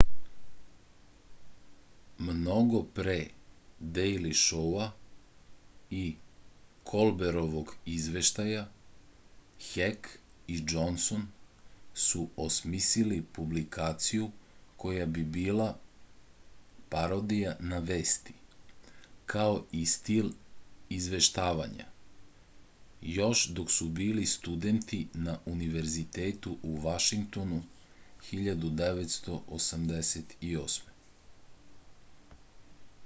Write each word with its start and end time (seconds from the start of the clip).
mnogo 2.33 2.79
pre 2.97 3.15
dejli 3.95 4.33
šou-a 4.45 4.85
i 5.99 6.01
kolberovog 6.89 7.71
izveštaja 7.97 8.59
hek 9.69 10.09
i 10.55 10.57
džonson 10.71 11.23
su 12.05 12.21
osmisli 12.45 13.17
publikaciju 13.37 14.27
koja 14.83 15.05
bi 15.15 15.23
bila 15.37 15.67
parodija 16.93 17.51
na 17.73 17.81
vesti 17.91 18.35
kao 19.33 19.55
i 19.81 19.83
stil 19.95 20.29
izveštavanja 20.99 21.87
još 23.17 23.39
dok 23.59 23.73
su 23.79 23.89
bili 24.01 24.25
studenti 24.35 25.01
na 25.25 25.35
univerzitetu 25.55 26.55
u 26.63 26.71
vašingtonu 26.87 27.59
1988 28.31 30.89